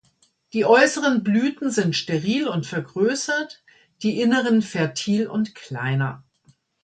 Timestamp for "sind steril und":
1.69-2.65